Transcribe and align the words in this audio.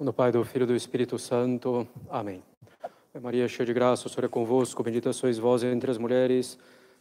No 0.00 0.14
Pai, 0.14 0.32
do 0.32 0.42
Filho 0.42 0.62
e 0.62 0.66
do 0.66 0.74
Espírito 0.74 1.18
Santo. 1.18 1.86
Amém. 2.08 2.42
Maria, 3.20 3.46
cheia 3.46 3.66
de 3.66 3.74
graça, 3.74 4.06
o 4.06 4.10
Senhor 4.10 4.24
é 4.24 4.28
convosco, 4.28 4.82
bendita 4.82 5.12
sois 5.12 5.36
vós 5.36 5.62
entre 5.62 5.90
as 5.90 5.98
mulheres, 5.98 6.58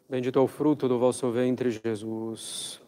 bendito 0.10 0.38
é 0.38 0.42
o 0.42 0.48
fruto 0.48 0.86
do 0.86 1.00
vosso 1.00 1.32
ventre, 1.32 1.72
Jesus. 1.72 2.82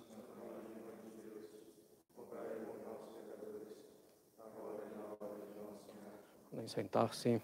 Podem 6.49 6.67
sentar-se. 6.67 7.41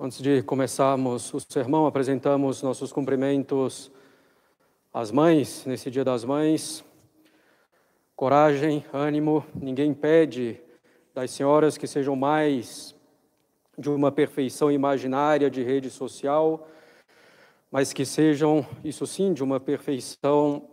Antes 0.00 0.22
de 0.22 0.42
começarmos 0.44 1.34
o 1.34 1.40
sermão, 1.40 1.86
apresentamos 1.86 2.62
nossos 2.62 2.90
cumprimentos 2.90 3.92
às 4.94 5.10
mães, 5.10 5.66
nesse 5.66 5.90
Dia 5.90 6.04
das 6.04 6.24
Mães 6.24 6.82
coragem, 8.16 8.82
ânimo. 8.94 9.44
Ninguém 9.54 9.92
pede 9.92 10.58
das 11.14 11.30
senhoras 11.30 11.76
que 11.76 11.86
sejam 11.86 12.16
mais 12.16 12.96
de 13.78 13.90
uma 13.90 14.10
perfeição 14.10 14.72
imaginária 14.72 15.50
de 15.50 15.62
rede 15.62 15.90
social, 15.90 16.66
mas 17.70 17.92
que 17.92 18.06
sejam, 18.06 18.66
isso 18.82 19.06
sim, 19.06 19.34
de 19.34 19.44
uma 19.44 19.60
perfeição 19.60 20.66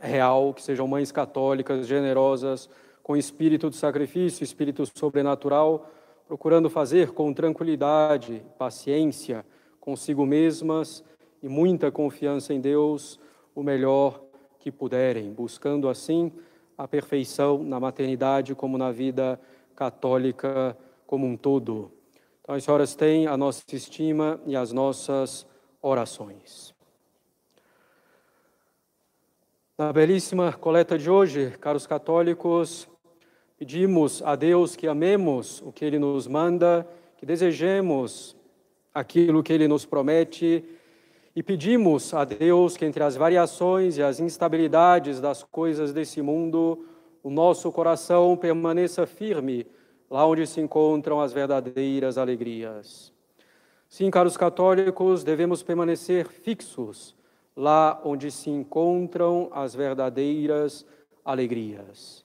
real, 0.00 0.52
que 0.52 0.60
sejam 0.60 0.88
mães 0.88 1.12
católicas, 1.12 1.86
generosas, 1.86 2.68
com 3.00 3.16
espírito 3.16 3.70
de 3.70 3.76
sacrifício, 3.76 4.42
espírito 4.42 4.84
sobrenatural, 4.98 5.88
procurando 6.26 6.68
fazer 6.68 7.12
com 7.12 7.32
tranquilidade, 7.32 8.42
paciência 8.58 9.46
consigo 9.78 10.26
mesmas 10.26 11.04
e 11.40 11.48
muita 11.48 11.92
confiança 11.92 12.52
em 12.52 12.60
Deus 12.60 13.20
o 13.54 13.62
melhor 13.62 14.20
que 14.58 14.72
puderem, 14.72 15.32
buscando 15.32 15.88
assim 15.88 16.32
a 16.76 16.86
perfeição 16.86 17.62
na 17.62 17.80
maternidade 17.80 18.54
como 18.54 18.76
na 18.76 18.92
vida 18.92 19.40
católica 19.74 20.76
como 21.06 21.26
um 21.26 21.36
todo. 21.36 21.92
Então, 22.40 22.54
as 22.54 22.64
senhoras 22.64 22.94
têm 22.94 23.26
a 23.26 23.36
nossa 23.36 23.62
estima 23.72 24.40
e 24.46 24.54
as 24.56 24.72
nossas 24.72 25.46
orações. 25.80 26.74
Na 29.78 29.92
belíssima 29.92 30.52
coleta 30.52 30.98
de 30.98 31.10
hoje, 31.10 31.50
caros 31.60 31.86
católicos, 31.86 32.88
pedimos 33.58 34.22
a 34.22 34.34
Deus 34.34 34.74
que 34.74 34.86
amemos 34.86 35.60
o 35.62 35.70
que 35.70 35.84
Ele 35.84 35.98
nos 35.98 36.26
manda, 36.26 36.88
que 37.16 37.26
desejemos 37.26 38.36
aquilo 38.94 39.42
que 39.42 39.52
Ele 39.52 39.68
nos 39.68 39.84
promete 39.84 40.64
e 41.36 41.42
pedimos 41.42 42.14
a 42.14 42.24
Deus 42.24 42.78
que, 42.78 42.86
entre 42.86 43.02
as 43.02 43.14
variações 43.14 43.98
e 43.98 44.02
as 44.02 44.20
instabilidades 44.20 45.20
das 45.20 45.42
coisas 45.42 45.92
desse 45.92 46.22
mundo, 46.22 46.86
o 47.22 47.28
nosso 47.28 47.70
coração 47.70 48.34
permaneça 48.38 49.06
firme 49.06 49.66
lá 50.08 50.26
onde 50.26 50.46
se 50.46 50.62
encontram 50.62 51.20
as 51.20 51.34
verdadeiras 51.34 52.16
alegrias. 52.16 53.12
Sim, 53.86 54.10
caros 54.10 54.34
católicos, 54.34 55.22
devemos 55.22 55.62
permanecer 55.62 56.26
fixos 56.26 57.14
lá 57.54 58.00
onde 58.02 58.30
se 58.30 58.48
encontram 58.48 59.50
as 59.52 59.74
verdadeiras 59.74 60.86
alegrias. 61.22 62.24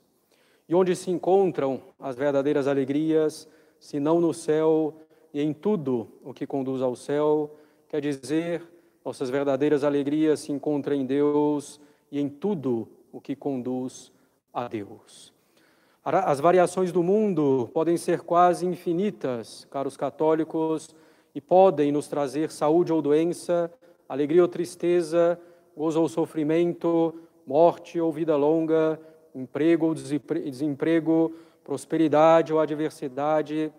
E 0.70 0.73
onde 0.73 0.95
se 0.95 1.12
encontram 1.12 1.82
as 2.00 2.16
verdadeiras 2.16 2.66
alegrias, 2.66 3.45
se 3.78 4.00
não 4.00 4.22
no 4.22 4.34
céu 4.34 5.02
e 5.34 5.42
em 5.42 5.52
tudo 5.52 6.08
o 6.23 6.34
que 6.34 6.48
conduz 6.48 6.82
ao 6.82 6.95
céu, 6.95 7.58
quer 7.89 8.00
dizer, 8.00 8.64
nossas 9.04 9.30
verdadeiras 9.30 9.84
alegrias 9.84 10.42
se 10.42 10.52
encontram 10.52 10.96
em 10.96 11.06
Deus 11.06 11.80
e 12.12 12.20
em 12.20 12.30
tudo 12.30 12.88
o 13.12 13.20
que 13.20 13.36
conduz 13.36 14.12
a 14.54 14.68
Deus. 14.68 15.34
As 16.04 16.40
variações 16.40 16.92
do 16.92 17.04
mundo 17.04 17.70
podem 17.74 17.96
ser 17.96 18.22
quase 18.22 18.66
infinitas, 18.66 19.67
caros 19.70 19.95
católicos, 19.95 20.95
e 21.34 21.40
podem 21.40 21.92
nos 21.92 22.08
trazer 22.08 22.52
saúde 22.52 22.92
ou 22.92 23.02
doença, 23.02 23.72
alegria 24.10 24.42
ou 24.42 24.48
tristeza, 24.48 25.40
gozo 25.78 26.02
ou 26.02 26.10
sofrimento, 26.10 27.14
morte 27.45 28.00
ou 28.00 28.11
vida 28.11 28.36
longa, 28.36 29.00
emprego 29.34 29.88
ou 29.88 29.94
desemprego, 29.94 31.34
prosperidade 31.64 32.52
ou 32.52 32.60
adversidade, 32.60 33.72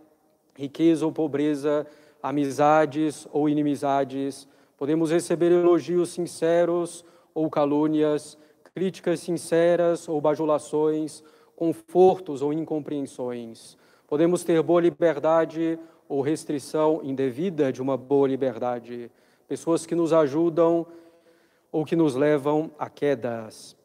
riqueza 0.54 1.04
ou 1.04 1.12
pobreza, 1.12 1.86
amizades 2.22 3.26
ou 3.32 3.48
inimizades, 3.48 4.48
Podemos 4.82 5.12
receber 5.12 5.52
elogios 5.52 6.08
sinceros 6.08 7.04
ou 7.32 7.48
calúnias, 7.48 8.36
críticas 8.74 9.20
sinceras 9.20 10.08
ou 10.08 10.20
bajulações, 10.20 11.22
confortos 11.54 12.42
ou 12.42 12.52
incompreensões. 12.52 13.78
Podemos 14.08 14.42
ter 14.42 14.60
boa 14.60 14.80
liberdade 14.80 15.78
ou 16.08 16.20
restrição 16.20 17.00
indevida 17.04 17.72
de 17.72 17.80
uma 17.80 17.96
boa 17.96 18.26
liberdade. 18.26 19.08
Pessoas 19.46 19.86
que 19.86 19.94
nos 19.94 20.12
ajudam 20.12 20.84
ou 21.70 21.84
que 21.84 21.94
nos 21.94 22.16
levam 22.16 22.68
a 22.76 22.90
quedas. 22.90 23.76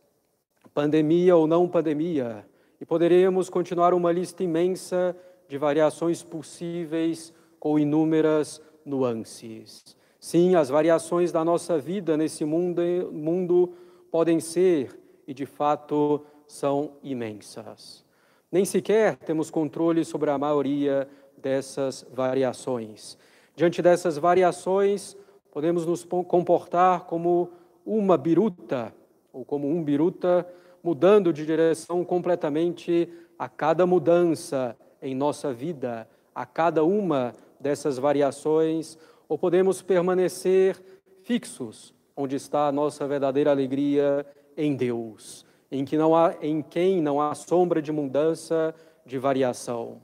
Pandemia 0.74 1.36
ou 1.36 1.46
não 1.46 1.70
pandemia. 1.70 2.44
E 2.82 2.86
poderíamos 2.88 3.52
continuar 3.52 3.94
uma 3.94 4.12
lista 4.12 4.44
imensa 4.44 5.16
de 5.48 5.60
variações 5.60 6.24
possíveis 6.24 7.32
com 7.60 7.78
inúmeras 7.78 8.60
nuances. 8.84 9.96
Sim, 10.28 10.56
as 10.56 10.68
variações 10.68 11.32
da 11.32 11.42
nossa 11.42 11.80
vida 11.80 12.18
nesse 12.18 12.44
mundo, 12.44 12.82
mundo 13.14 13.72
podem 14.12 14.42
ser 14.42 15.00
e 15.26 15.34
de 15.34 15.46
fato 15.46 16.22
são 16.46 16.92
imensas. 17.02 18.04
Nem 18.52 18.66
sequer 18.66 19.16
temos 19.16 19.50
controle 19.50 20.04
sobre 20.04 20.30
a 20.30 20.38
maioria 20.38 21.08
dessas 21.38 22.06
variações. 22.14 23.18
Diante 23.56 23.82
dessas 23.82 24.18
variações, 24.18 25.16
podemos 25.50 25.86
nos 25.86 26.04
comportar 26.04 27.06
como 27.06 27.50
uma 27.86 28.18
biruta, 28.18 28.94
ou 29.32 29.46
como 29.46 29.70
um 29.70 29.82
biruta, 29.82 30.46
mudando 30.84 31.32
de 31.32 31.46
direção 31.46 32.04
completamente 32.04 33.08
a 33.40 33.48
cada 33.48 33.86
mudança 33.86 34.76
em 35.02 35.16
nossa 35.16 35.54
vida, 35.54 36.06
a 36.36 36.46
cada 36.46 36.84
uma 36.84 37.34
dessas 37.62 37.98
variações, 37.98 38.98
ou 39.28 39.38
podemos 39.38 39.82
permanecer 39.82 40.78
fixos 41.24 41.94
onde 42.16 42.36
está 42.36 42.68
a 42.68 42.72
nossa 42.72 43.08
verdadeira 43.08 43.52
alegria 43.52 44.26
em 44.56 44.76
Deus, 44.76 45.46
em, 45.72 45.86
que 45.86 45.98
não 45.98 46.16
há, 46.16 46.36
em 46.42 46.62
quem 46.62 47.02
não 47.02 47.22
há 47.22 47.36
sombra 47.36 47.82
de 47.82 47.92
mudança, 47.92 48.74
de 49.06 49.18
variação. 49.18 50.02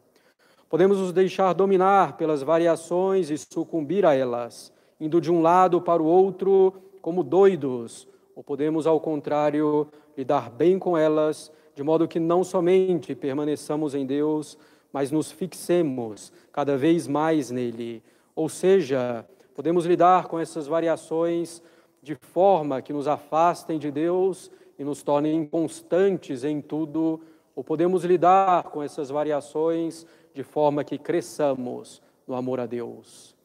Podemos 0.69 0.99
nos 0.99 1.11
deixar 1.11 1.53
dominar 1.53 2.17
pelas 2.17 2.41
variações 2.41 3.29
e 3.29 3.37
sucumbir 3.37 4.05
a 4.05 4.13
elas, 4.13 4.71
indo 4.99 5.19
de 5.19 5.31
um 5.31 5.41
lado 5.41 5.81
para 5.81 6.01
o 6.01 6.05
outro 6.05 6.73
como 7.01 7.23
doidos, 7.23 8.07
ou 8.35 8.43
podemos, 8.43 8.87
ao 8.87 8.99
contrário, 8.99 9.87
lidar 10.17 10.49
bem 10.49 10.79
com 10.79 10.97
elas, 10.97 11.51
de 11.75 11.83
modo 11.83 12.07
que 12.07 12.19
não 12.19 12.43
somente 12.43 13.15
permaneçamos 13.15 13.95
em 13.95 14.05
Deus, 14.05 14.57
mas 14.91 15.11
nos 15.11 15.31
fixemos 15.31 16.31
cada 16.51 16.77
vez 16.77 17.07
mais 17.07 17.49
nele, 17.49 18.03
ou 18.35 18.49
seja, 18.49 19.25
podemos 19.53 19.85
lidar 19.85 20.27
com 20.27 20.39
essas 20.39 20.67
variações 20.67 21.61
de 22.01 22.15
forma 22.15 22.81
que 22.81 22.91
nos 22.91 23.07
afastem 23.07 23.77
de 23.77 23.91
Deus 23.91 24.51
e 24.77 24.83
nos 24.83 25.03
tornem 25.03 25.35
inconstantes 25.35 26.43
em 26.43 26.59
tudo, 26.61 27.21
ou 27.55 27.63
podemos 27.63 28.03
lidar 28.03 28.63
com 28.63 28.81
essas 28.81 29.09
variações 29.09 30.05
de 30.33 30.43
forma 30.43 30.83
que 30.83 30.97
cresçamos 30.97 32.01
no 32.27 32.35
amor 32.35 32.59
a 32.59 32.65
Deus. 32.65 33.35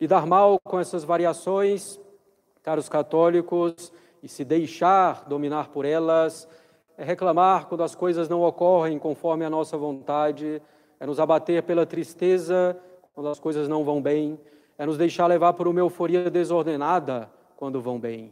Lidar 0.00 0.26
mal 0.26 0.60
com 0.62 0.78
essas 0.78 1.02
variações, 1.02 1.98
caros 2.62 2.88
católicos, 2.88 3.92
e 4.22 4.28
se 4.28 4.44
deixar 4.44 5.24
dominar 5.26 5.70
por 5.70 5.84
elas, 5.84 6.46
é 6.96 7.04
reclamar 7.04 7.66
quando 7.66 7.82
as 7.82 7.94
coisas 7.94 8.28
não 8.28 8.42
ocorrem 8.42 8.98
conforme 8.98 9.44
a 9.44 9.50
nossa 9.50 9.76
vontade, 9.76 10.60
é 11.00 11.06
nos 11.06 11.18
abater 11.18 11.62
pela 11.62 11.86
tristeza 11.86 12.78
quando 13.18 13.30
as 13.30 13.40
coisas 13.40 13.66
não 13.66 13.82
vão 13.82 14.00
bem, 14.00 14.38
é 14.78 14.86
nos 14.86 14.96
deixar 14.96 15.26
levar 15.26 15.52
por 15.52 15.66
uma 15.66 15.80
euforia 15.80 16.30
desordenada 16.30 17.28
quando 17.56 17.80
vão 17.80 17.98
bem. 17.98 18.30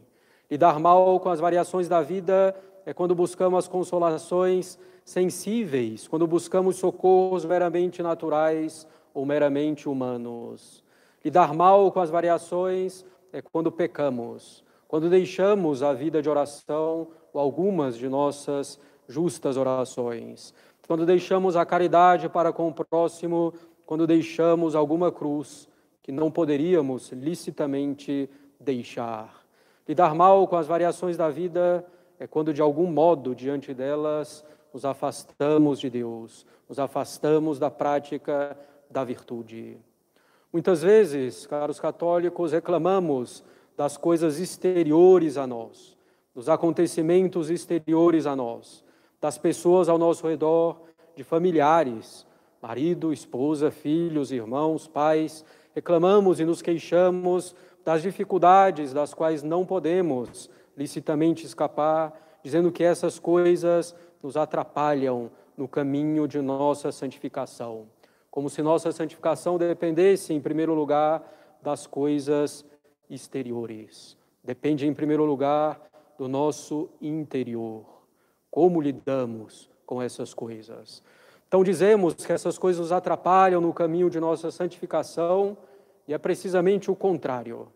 Lidar 0.49 0.79
mal 0.79 1.19
com 1.19 1.27
as 1.27 1.41
variações 1.41 1.89
da 1.89 2.01
vida 2.01 2.55
é 2.85 2.93
quando 2.93 3.13
buscamos 3.13 3.59
as 3.59 3.67
consolações 3.67 4.79
sensíveis, 5.03 6.07
quando 6.07 6.25
buscamos 6.25 6.77
socorros 6.77 7.43
meramente 7.43 8.01
naturais 8.01 8.87
ou 9.13 9.25
meramente 9.25 9.89
humanos. 9.89 10.81
Lidar 11.21 11.53
mal 11.53 11.91
com 11.91 11.99
as 11.99 12.09
variações 12.09 13.05
é 13.33 13.41
quando 13.41 13.69
pecamos, 13.69 14.63
quando 14.87 15.09
deixamos 15.09 15.83
a 15.83 15.91
vida 15.91 16.21
de 16.21 16.29
oração 16.29 17.09
ou 17.33 17.41
algumas 17.41 17.97
de 17.97 18.07
nossas 18.07 18.79
justas 19.05 19.57
orações, 19.57 20.53
quando 20.87 21.05
deixamos 21.05 21.57
a 21.57 21.65
caridade 21.65 22.29
para 22.29 22.53
com 22.53 22.69
o 22.69 22.73
próximo 22.73 23.53
quando 23.87 24.05
deixamos 24.05 24.75
alguma 24.75 25.13
cruz 25.13 25.67
que 26.03 26.11
não 26.11 26.29
poderíamos 26.29 27.09
licitamente 27.13 28.29
deixar. 28.59 29.45
Lidar 29.87 30.13
mal 30.13 30.45
com 30.45 30.57
as 30.57 30.67
variações 30.67 31.15
da 31.15 31.29
vida 31.29 31.85
é 32.19 32.27
quando, 32.27 32.53
de 32.53 32.61
algum 32.61 32.85
modo, 32.91 33.33
diante 33.33 33.73
delas, 33.73 34.45
nos 34.73 34.83
afastamos 34.83 35.79
de 35.79 35.89
Deus, 35.89 36.45
nos 36.67 36.77
afastamos 36.79 37.59
da 37.59 37.71
prática 37.71 38.57
da 38.91 39.05
virtude. 39.05 39.77
Muitas 40.51 40.81
vezes, 40.81 41.47
caros 41.47 41.79
católicos, 41.79 42.51
reclamamos 42.51 43.41
das 43.77 43.95
coisas 43.95 44.37
exteriores 44.37 45.37
a 45.37 45.47
nós, 45.47 45.97
dos 46.35 46.49
acontecimentos 46.49 47.49
exteriores 47.49 48.25
a 48.25 48.35
nós, 48.35 48.83
das 49.21 49.37
pessoas 49.37 49.87
ao 49.87 49.97
nosso 49.97 50.27
redor, 50.27 50.81
de 51.15 51.23
familiares, 51.23 52.26
marido, 52.67 53.13
esposa, 53.13 53.71
filhos, 53.71 54.29
irmãos, 54.29 54.89
pais. 54.89 55.45
Reclamamos 55.73 56.41
e 56.41 56.43
nos 56.43 56.61
queixamos 56.61 57.55
das 57.85 58.01
dificuldades 58.01 58.91
das 58.91 59.13
quais 59.13 59.41
não 59.41 59.65
podemos 59.65 60.49
licitamente 60.75 61.45
escapar, 61.45 62.11
dizendo 62.43 62.69
que 62.69 62.83
essas 62.83 63.19
coisas 63.19 63.95
nos 64.21 64.35
atrapalham 64.35 65.31
no 65.55 65.65
caminho 65.65 66.27
de 66.27 66.41
nossa 66.41 66.91
santificação. 66.91 67.87
Como 68.29 68.49
se 68.49 68.61
nossa 68.61 68.91
santificação 68.91 69.57
dependesse, 69.57 70.33
em 70.33 70.41
primeiro 70.41 70.73
lugar, 70.73 71.23
das 71.63 71.87
coisas 71.87 72.65
exteriores. 73.09 74.17
Depende, 74.43 74.85
em 74.85 74.93
primeiro 74.93 75.23
lugar, 75.23 75.79
do 76.17 76.27
nosso 76.27 76.89
interior. 77.01 77.85
Como 78.51 78.81
lidamos 78.81 79.69
com 79.85 80.01
essas 80.01 80.33
coisas? 80.33 81.01
Então, 81.47 81.63
dizemos 81.63 82.13
que 82.13 82.33
essas 82.33 82.57
coisas 82.57 82.81
nos 82.81 82.91
atrapalham 82.91 83.61
no 83.61 83.73
caminho 83.73 84.09
de 84.09 84.19
nossa 84.19 84.51
santificação, 84.51 85.57
e 86.07 86.13
é 86.13 86.17
precisamente 86.17 86.91
o 86.91 86.95
contrário. 86.95 87.67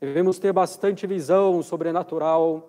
Devemos 0.00 0.38
ter 0.38 0.52
bastante 0.52 1.06
visão 1.06 1.62
sobrenatural 1.62 2.66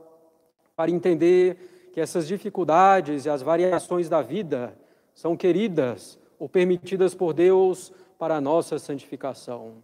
para 0.75 0.92
entender 0.92 1.89
que 1.94 2.01
essas 2.01 2.27
dificuldades 2.27 3.25
e 3.25 3.30
as 3.30 3.42
variações 3.42 4.09
da 4.09 4.21
vida 4.21 4.74
são 5.13 5.36
queridas 5.38 6.19
ou 6.38 6.50
permitidas 6.50 7.13
por 7.13 7.33
Deus 7.33 7.94
para 8.18 8.36
a 8.36 8.42
nossa 8.42 8.77
santificação. 8.80 9.75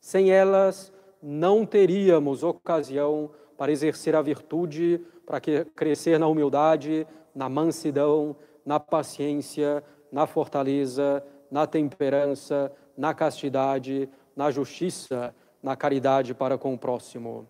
Sem 0.00 0.30
elas, 0.30 0.92
não 1.22 1.66
teríamos 1.66 2.42
ocasião 2.42 3.30
para 3.56 3.72
exercer 3.72 4.14
a 4.14 4.22
virtude, 4.22 5.00
para 5.26 5.40
crescer 5.40 6.18
na 6.18 6.28
humildade, 6.28 7.06
na 7.34 7.48
mansidão, 7.48 8.36
na 8.64 8.78
paciência, 8.78 9.82
na 10.10 10.26
fortaleza, 10.26 11.24
na 11.50 11.66
temperança, 11.66 12.72
na 12.96 13.14
castidade, 13.14 14.08
na 14.34 14.50
justiça, 14.50 15.34
na 15.62 15.76
caridade 15.76 16.34
para 16.34 16.56
com 16.56 16.74
o 16.74 16.78
próximo. 16.78 17.46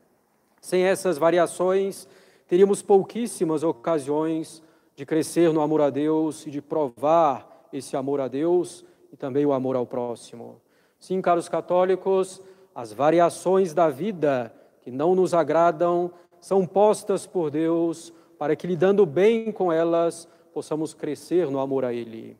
Sem 0.60 0.82
essas 0.82 1.18
variações, 1.18 2.08
teríamos 2.46 2.82
pouquíssimas 2.82 3.62
ocasiões 3.62 4.62
de 4.96 5.06
crescer 5.06 5.52
no 5.52 5.60
amor 5.60 5.80
a 5.80 5.90
Deus 5.90 6.46
e 6.46 6.50
de 6.50 6.60
provar 6.60 7.68
esse 7.72 7.96
amor 7.96 8.20
a 8.20 8.28
Deus 8.28 8.84
e 9.12 9.16
também 9.16 9.46
o 9.46 9.52
amor 9.52 9.76
ao 9.76 9.86
próximo. 9.86 10.60
Sim, 10.98 11.20
caros 11.20 11.48
católicos, 11.48 12.42
as 12.74 12.92
variações 12.92 13.72
da 13.72 13.88
vida 13.88 14.52
que 14.82 14.90
não 14.90 15.14
nos 15.14 15.34
agradam 15.34 16.10
são 16.40 16.66
postas 16.66 17.26
por 17.26 17.50
Deus 17.50 18.12
para 18.38 18.56
que, 18.56 18.66
lidando 18.66 19.04
bem 19.04 19.52
com 19.52 19.72
elas, 19.72 20.28
possamos 20.52 20.94
crescer 20.94 21.50
no 21.50 21.58
amor 21.58 21.84
a 21.84 21.92
Ele. 21.92 22.36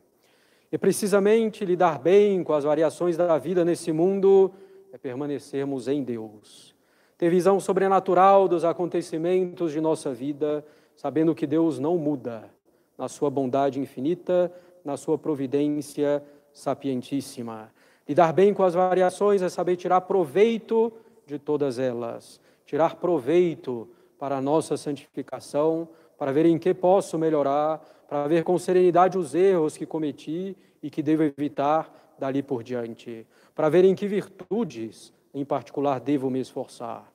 E 0.71 0.77
precisamente 0.77 1.65
lidar 1.65 1.99
bem 1.99 2.45
com 2.45 2.53
as 2.53 2.65
variações 2.65 3.17
da 3.17 3.39
vida 3.39 3.65
nesse 3.65 3.91
mundo 3.91 4.53
é 4.93 4.99
permanecermos 4.99 5.89
em 5.89 6.03
Deus. 6.03 6.75
Ter 7.17 7.31
visão 7.31 7.59
sobrenatural 7.59 8.47
dos 8.47 8.65
acontecimentos 8.65 9.73
de 9.73 9.81
nossa 9.81 10.13
vida, 10.13 10.65
sabendo 10.95 11.35
que 11.35 11.47
Deus 11.47 11.79
não 11.79 11.97
muda 11.97 12.51
na 12.99 13.09
sua 13.09 13.31
bondade 13.31 13.81
infinita, 13.81 14.53
na 14.85 14.97
sua 14.97 15.17
providência 15.17 16.23
sapientíssima. 16.53 17.73
Lidar 18.07 18.33
bem 18.33 18.53
com 18.53 18.63
as 18.63 18.75
variações 18.75 19.41
é 19.43 19.49
saber 19.49 19.77
tirar 19.77 20.03
proveito 20.03 20.93
de 21.27 21.39
todas 21.39 21.79
elas, 21.79 22.41
tirar 22.67 22.97
proveito 22.97 23.89
para 24.19 24.37
a 24.37 24.41
nossa 24.41 24.77
santificação, 24.77 25.89
para 26.19 26.33
ver 26.33 26.45
em 26.47 26.59
que 26.59 26.75
posso 26.75 27.17
melhorar, 27.17 27.81
para 28.09 28.27
ver 28.27 28.45
com 28.45 28.59
serenidade 28.59 29.17
os 29.17 29.35
erros 29.35 29.77
que 29.77 29.87
cometi 29.87 30.57
e 30.83 30.91
que 30.91 31.03
devo 31.03 31.23
evitar 31.23 31.91
dali 32.19 32.43
por 32.43 32.63
diante 32.63 33.27
para 33.59 33.69
ver 33.69 33.85
em 33.85 33.93
que 33.93 34.07
virtudes, 34.07 35.13
em 35.35 35.45
particular, 35.45 35.99
devo 35.99 36.31
me 36.31 36.39
esforçar, 36.39 37.13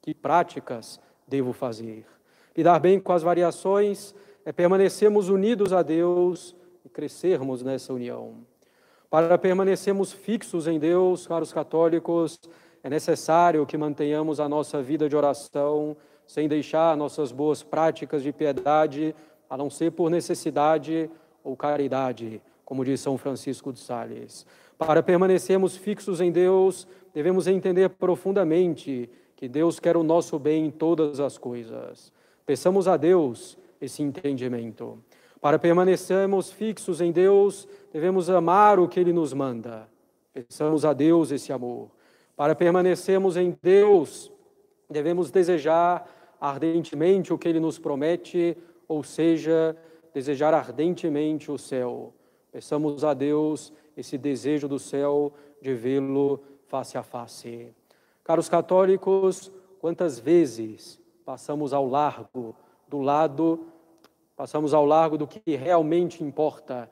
que 0.00 0.14
práticas 0.14 1.00
devo 1.26 1.52
fazer. 1.52 2.06
Lidar 2.56 2.78
bem 2.78 3.00
com 3.00 3.12
as 3.12 3.24
variações 3.24 4.14
é 4.44 4.52
permanecermos 4.52 5.28
unidos 5.28 5.72
a 5.72 5.82
Deus 5.82 6.54
e 6.84 6.88
crescermos 6.88 7.64
nessa 7.64 7.92
união. 7.92 8.36
Para 9.10 9.36
permanecermos 9.36 10.12
fixos 10.12 10.68
em 10.68 10.78
Deus, 10.78 11.26
caros 11.26 11.52
católicos, 11.52 12.38
é 12.84 12.88
necessário 12.88 13.66
que 13.66 13.76
mantenhamos 13.76 14.38
a 14.38 14.48
nossa 14.48 14.80
vida 14.80 15.08
de 15.08 15.16
oração 15.16 15.96
sem 16.30 16.46
deixar 16.46 16.96
nossas 16.96 17.32
boas 17.32 17.60
práticas 17.60 18.22
de 18.22 18.32
piedade, 18.32 19.16
a 19.48 19.56
não 19.56 19.68
ser 19.68 19.90
por 19.90 20.08
necessidade 20.08 21.10
ou 21.42 21.56
caridade, 21.56 22.40
como 22.64 22.84
diz 22.84 23.00
São 23.00 23.18
Francisco 23.18 23.72
de 23.72 23.80
Sales. 23.80 24.46
Para 24.78 25.02
permanecermos 25.02 25.76
fixos 25.76 26.20
em 26.20 26.30
Deus, 26.30 26.86
devemos 27.12 27.48
entender 27.48 27.88
profundamente 27.88 29.10
que 29.34 29.48
Deus 29.48 29.80
quer 29.80 29.96
o 29.96 30.04
nosso 30.04 30.38
bem 30.38 30.66
em 30.66 30.70
todas 30.70 31.18
as 31.18 31.36
coisas. 31.36 32.12
Peçamos 32.46 32.86
a 32.86 32.96
Deus 32.96 33.58
esse 33.80 34.00
entendimento. 34.00 35.02
Para 35.40 35.58
permanecermos 35.58 36.52
fixos 36.52 37.00
em 37.00 37.10
Deus, 37.10 37.66
devemos 37.92 38.30
amar 38.30 38.78
o 38.78 38.86
que 38.86 39.00
Ele 39.00 39.12
nos 39.12 39.32
manda. 39.32 39.88
Peçamos 40.32 40.84
a 40.84 40.92
Deus 40.92 41.32
esse 41.32 41.52
amor. 41.52 41.90
Para 42.36 42.54
permanecermos 42.54 43.36
em 43.36 43.58
Deus, 43.60 44.30
devemos 44.88 45.32
desejar 45.32 46.19
ardentemente 46.40 47.32
o 47.32 47.38
que 47.38 47.48
Ele 47.48 47.60
nos 47.60 47.78
promete, 47.78 48.56
ou 48.88 49.02
seja, 49.02 49.76
desejar 50.14 50.54
ardentemente 50.54 51.50
o 51.50 51.58
céu. 51.58 52.14
Peçamos 52.50 53.04
a 53.04 53.12
Deus 53.12 53.72
esse 53.96 54.16
desejo 54.16 54.66
do 54.66 54.78
céu 54.78 55.32
de 55.60 55.74
vê-lo 55.74 56.42
face 56.66 56.96
a 56.96 57.02
face. 57.02 57.72
Caros 58.24 58.48
católicos, 58.48 59.52
quantas 59.80 60.18
vezes 60.18 60.98
passamos 61.24 61.72
ao 61.72 61.86
largo 61.86 62.56
do 62.88 63.00
lado, 63.00 63.66
passamos 64.34 64.72
ao 64.72 64.86
largo 64.86 65.18
do 65.18 65.26
que 65.26 65.54
realmente 65.54 66.24
importa, 66.24 66.90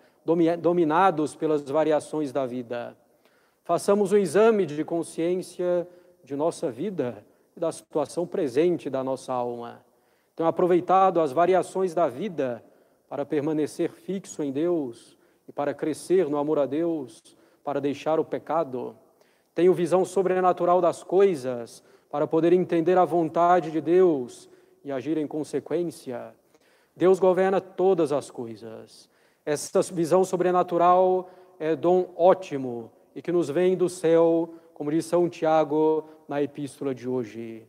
dominados 0.60 1.34
pelas 1.34 1.62
variações 1.62 2.30
da 2.30 2.44
vida. 2.44 2.96
Façamos 3.64 4.12
o 4.12 4.16
um 4.16 4.18
exame 4.18 4.66
de 4.66 4.84
consciência 4.84 5.88
de 6.22 6.36
nossa 6.36 6.70
vida 6.70 7.24
e 7.58 7.60
da 7.60 7.72
situação 7.72 8.24
presente 8.24 8.88
da 8.88 9.02
nossa 9.02 9.32
alma. 9.32 9.84
Então, 10.32 10.46
aproveitado 10.46 11.20
as 11.20 11.32
variações 11.32 11.92
da 11.92 12.08
vida 12.08 12.64
para 13.08 13.26
permanecer 13.26 13.90
fixo 13.90 14.44
em 14.44 14.52
Deus, 14.52 15.18
e 15.48 15.52
para 15.52 15.74
crescer 15.74 16.28
no 16.28 16.36
amor 16.36 16.58
a 16.58 16.66
Deus, 16.66 17.20
para 17.64 17.80
deixar 17.80 18.20
o 18.20 18.24
pecado. 18.24 18.94
Tenho 19.54 19.72
visão 19.72 20.04
sobrenatural 20.04 20.80
das 20.80 21.02
coisas 21.02 21.82
para 22.10 22.26
poder 22.26 22.52
entender 22.52 22.96
a 22.98 23.04
vontade 23.04 23.70
de 23.70 23.80
Deus 23.80 24.48
e 24.84 24.92
agir 24.92 25.16
em 25.16 25.26
consequência. 25.26 26.34
Deus 26.94 27.18
governa 27.18 27.60
todas 27.60 28.12
as 28.12 28.30
coisas. 28.30 29.08
Essa 29.44 29.80
visão 29.82 30.22
sobrenatural 30.22 31.30
é 31.58 31.74
dom 31.74 32.10
ótimo 32.14 32.92
e 33.14 33.22
que 33.22 33.32
nos 33.32 33.48
vem 33.48 33.76
do 33.76 33.88
céu, 33.88 34.54
como 34.78 34.92
diz 34.92 35.06
São 35.06 35.28
Tiago 35.28 36.08
na 36.28 36.40
epístola 36.40 36.94
de 36.94 37.08
hoje. 37.08 37.66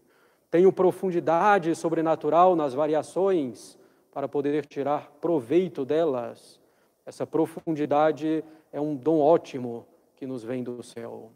Tenho 0.51 0.71
profundidade 0.71 1.73
sobrenatural 1.73 2.55
nas 2.55 2.75
variações 2.75 3.79
para 4.11 4.27
poder 4.27 4.63
tirar 4.67 5.11
proveito 5.19 5.83
delas. 5.83 6.61
Essa 7.03 7.25
profundidade 7.25 8.43
é 8.71 8.79
um 8.79 8.95
dom 8.95 9.19
ótimo 9.21 9.87
que 10.15 10.27
nos 10.27 10.43
vem 10.43 10.61
do 10.61 10.83
céu. 10.83 11.31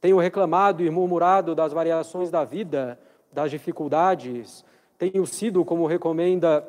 Tenho 0.00 0.18
reclamado 0.18 0.82
e 0.82 0.90
murmurado 0.90 1.54
das 1.54 1.72
variações 1.72 2.28
da 2.28 2.44
vida, 2.44 2.98
das 3.32 3.48
dificuldades. 3.48 4.64
Tenho 4.98 5.24
sido, 5.24 5.64
como 5.64 5.86
recomenda 5.86 6.68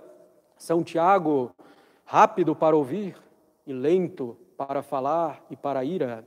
São 0.60 0.84
Tiago, 0.84 1.52
rápido 2.06 2.56
para 2.56 2.76
ouvir 2.76 3.16
e 3.66 3.74
lento 3.74 4.38
para 4.56 4.84
falar 4.84 5.44
e 5.50 5.56
para 5.56 5.84
ira. 5.84 6.24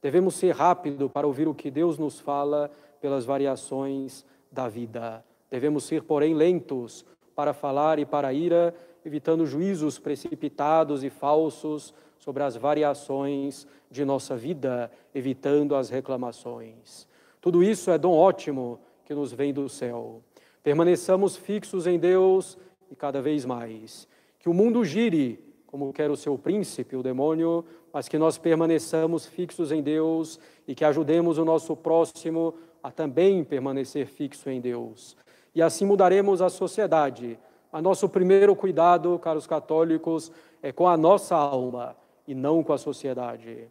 Devemos 0.00 0.34
ser 0.34 0.54
rápido 0.54 1.10
para 1.10 1.26
ouvir 1.26 1.48
o 1.48 1.54
que 1.54 1.70
Deus 1.70 1.98
nos 1.98 2.20
fala 2.20 2.70
pelas 3.00 3.24
variações 3.24 4.24
da 4.50 4.68
vida. 4.68 5.24
Devemos 5.50 5.84
ser, 5.84 6.02
porém, 6.02 6.34
lentos 6.34 7.04
para 7.34 7.52
falar 7.52 7.98
e 7.98 8.06
para 8.06 8.32
ira, 8.32 8.74
evitando 9.04 9.46
juízos 9.46 9.98
precipitados 9.98 11.02
e 11.02 11.10
falsos 11.10 11.94
sobre 12.18 12.42
as 12.42 12.56
variações 12.56 13.66
de 13.90 14.04
nossa 14.04 14.36
vida, 14.36 14.90
evitando 15.14 15.74
as 15.74 15.88
reclamações. 15.88 17.06
Tudo 17.40 17.62
isso 17.62 17.90
é 17.90 17.98
dom 17.98 18.12
ótimo 18.12 18.80
que 19.04 19.14
nos 19.14 19.32
vem 19.32 19.52
do 19.52 19.68
céu. 19.68 20.20
Permaneçamos 20.62 21.36
fixos 21.36 21.86
em 21.86 21.98
Deus 21.98 22.58
e 22.90 22.96
cada 22.96 23.22
vez 23.22 23.44
mais. 23.44 24.06
Que 24.38 24.48
o 24.48 24.54
mundo 24.54 24.84
gire 24.84 25.47
como 25.68 25.92
quer 25.92 26.10
o 26.10 26.16
seu 26.16 26.36
príncipe, 26.38 26.96
o 26.96 27.02
demônio, 27.02 27.62
mas 27.92 28.08
que 28.08 28.18
nós 28.18 28.38
permaneçamos 28.38 29.26
fixos 29.26 29.70
em 29.70 29.82
Deus 29.82 30.40
e 30.66 30.74
que 30.74 30.84
ajudemos 30.84 31.36
o 31.36 31.44
nosso 31.44 31.76
próximo 31.76 32.54
a 32.82 32.90
também 32.90 33.44
permanecer 33.44 34.06
fixo 34.06 34.48
em 34.48 34.62
Deus. 34.62 35.14
E 35.54 35.60
assim 35.60 35.84
mudaremos 35.84 36.40
a 36.40 36.48
sociedade. 36.48 37.38
A 37.70 37.82
nosso 37.82 38.08
primeiro 38.08 38.56
cuidado, 38.56 39.18
caros 39.18 39.46
católicos, 39.46 40.32
é 40.62 40.72
com 40.72 40.88
a 40.88 40.96
nossa 40.96 41.36
alma 41.36 41.94
e 42.26 42.34
não 42.34 42.62
com 42.62 42.72
a 42.72 42.78
sociedade. 42.78 43.68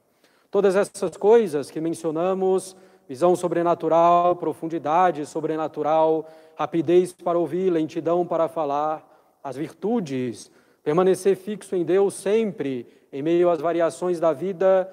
Todas 0.51 0.75
essas 0.75 1.17
coisas 1.17 1.71
que 1.71 1.81
mencionamos, 1.81 2.75
visão 3.09 3.35
sobrenatural, 3.35 4.35
profundidade 4.35 5.25
sobrenatural, 5.25 6.29
rapidez 6.55 7.11
para 7.11 7.39
ouvir, 7.39 7.71
lentidão 7.71 8.23
para 8.25 8.47
falar, 8.47 9.03
as 9.43 9.55
virtudes, 9.55 10.51
permanecer 10.87 11.35
fixo 11.35 11.75
em 11.75 11.83
Deus 11.83 12.13
sempre, 12.13 12.87
em 13.11 13.21
meio 13.21 13.49
às 13.49 13.59
variações 13.59 14.21
da 14.21 14.31
vida, 14.31 14.89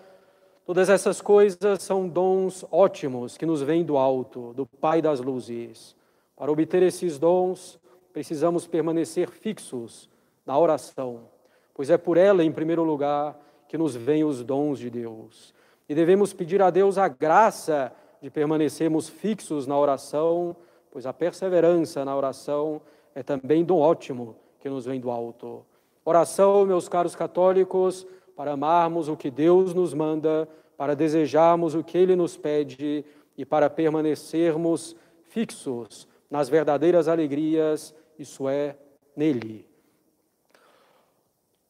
todas 0.67 0.91
essas 0.91 1.21
coisas 1.21 1.85
são 1.85 2.09
dons 2.09 2.65
ótimos 2.69 3.37
que 3.37 3.47
nos 3.47 3.63
vêm 3.63 3.85
do 3.85 3.97
alto, 3.97 4.53
do 4.55 4.67
Pai 4.67 5.01
das 5.01 5.21
luzes. 5.21 5.95
Para 6.37 6.51
obter 6.51 6.83
esses 6.83 7.17
dons, 7.17 7.79
precisamos 8.13 8.67
permanecer 8.67 9.31
fixos 9.31 10.11
na 10.45 10.59
oração, 10.59 11.29
pois 11.73 11.89
é 11.91 11.97
por 11.97 12.17
ela, 12.17 12.43
em 12.43 12.51
primeiro 12.51 12.83
lugar, 12.83 13.39
que 13.69 13.79
nos 13.79 13.95
vêm 13.95 14.25
os 14.25 14.43
dons 14.43 14.81
de 14.81 14.91
Deus. 14.91 15.55
E 15.89 15.95
devemos 15.95 16.33
pedir 16.33 16.61
a 16.61 16.71
Deus 16.71 16.99
a 16.99 17.07
graça 17.07 17.93
de 18.21 18.31
permanecermos 18.31 19.09
fixos 19.09 19.65
na 19.65 19.79
oração, 19.79 20.57
pois 20.91 21.07
a 21.07 21.13
perseverança 21.13 22.05
na 22.05 22.17
oração 22.17 22.83
é 23.15 23.23
também 23.23 23.65
dom 23.65 23.79
ótimo 23.79 24.35
que 24.59 24.69
nos 24.69 24.87
vem 24.87 24.99
do 24.99 25.09
alto. 25.09 25.65
Oração, 26.05 26.67
meus 26.67 26.89
caros 26.89 27.17
católicos, 27.17 28.07
para 28.37 28.53
amarmos 28.53 29.09
o 29.09 29.17
que 29.17 29.31
Deus 29.31 29.73
nos 29.73 29.95
manda, 29.95 30.49
para 30.77 30.95
desejarmos 30.95 31.75
o 31.75 31.83
que 31.83 31.97
Ele 31.97 32.15
nos 32.15 32.37
pede 32.37 33.05
e 33.37 33.45
para 33.45 33.71
permanecermos 33.71 34.95
fixos 35.23 36.07
nas 36.31 36.49
verdadeiras 36.49 37.09
alegrias, 37.09 37.95
isso 38.19 38.49
é, 38.49 38.77
nele. 39.17 39.67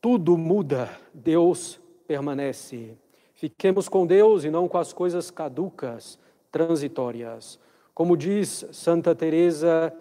Tudo 0.00 0.37
muda, 0.37 0.91
Deus 1.12 1.81
permanece. 2.07 2.97
Fiquemos 3.35 3.88
com 3.88 4.07
Deus 4.07 4.45
e 4.45 4.50
não 4.50 4.69
com 4.69 4.79
as 4.79 4.93
coisas 4.93 5.31
caducas, 5.31 6.19
transitórias. 6.50 7.59
Como 7.95 8.17
diz 8.17 8.67
Santa 8.73 9.14
Teresa 9.14 9.95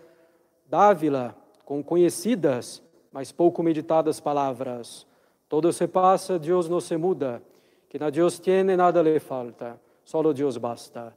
d'Ávila, 0.69 1.35
com 1.65 1.83
conhecidas 1.83 2.81
mas 3.13 3.31
pouco 3.31 3.61
meditadas 3.61 4.19
palavras. 4.19 5.05
Todo 5.47 5.71
se 5.71 5.87
passa, 5.87 6.39
Deus 6.39 6.67
não 6.67 6.81
se 6.81 6.97
muda. 6.97 7.43
Que 7.87 7.99
na 7.99 8.09
Deus 8.09 8.39
tiene, 8.39 8.75
nada 8.75 9.03
lhe 9.03 9.19
falta. 9.19 9.79
Solo 10.03 10.33
Deus 10.33 10.57
basta. 10.57 11.15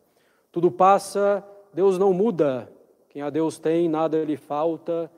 Tudo 0.52 0.70
passa, 0.70 1.42
Deus 1.72 1.98
não 1.98 2.12
muda. 2.12 2.70
Quem 3.08 3.22
a 3.22 3.30
Deus 3.30 3.58
tem, 3.58 3.88
nada 3.88 4.22
lhe 4.22 4.36
falta. 4.36 5.10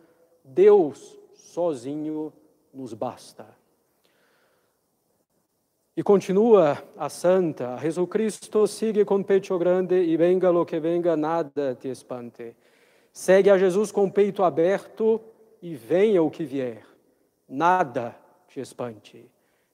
Deus 0.44 1.18
sozinho 1.35 2.32
nos 2.73 2.94
basta. 2.94 3.44
E 5.97 6.02
continua 6.02 6.80
a 6.97 7.08
santa, 7.08 7.76
Jesus 7.78 8.08
Cristo 8.08 8.68
sigue 8.68 9.04
com 9.04 9.20
peito 9.20 9.58
grande 9.58 9.97
e 9.97 10.16
venga 10.16 10.49
lo 10.49 10.64
que 10.64 10.78
venga, 10.78 11.16
nada 11.16 11.75
te 11.75 11.88
espante. 11.88 12.54
Segue 13.12 13.50
a 13.50 13.58
Jesus 13.58 13.90
com 13.90 14.08
peito 14.08 14.44
aberto 14.44 15.20
e 15.61 15.75
venha 15.75 16.23
o 16.23 16.31
que 16.31 16.45
vier, 16.45 16.85
nada 17.49 18.17
te 18.49 18.61
espante. 18.61 19.25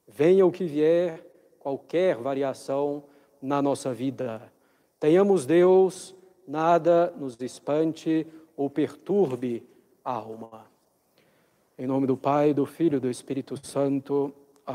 Venha 0.07 0.45
o 0.45 0.53
que 0.53 0.64
vier, 0.64 1.25
qualquer 1.59 2.17
variação 2.17 3.05
na 3.41 3.61
nossa 3.62 3.93
vida. 3.93 4.53
Tenhamos 5.00 5.47
Deus, 5.47 6.14
nada 6.47 7.12
nos 7.17 7.41
espante 7.41 8.26
ou 8.57 8.69
perturbe 8.71 9.62
a 10.05 10.12
alma. 10.12 10.67
Em 11.76 11.87
nome 11.87 12.07
do 12.07 12.17
Pai, 12.17 12.55
do 12.55 12.64
Filho 12.64 12.97
e 12.97 13.00
do 13.00 13.11
Espírito 13.11 13.59
Santo. 13.67 14.33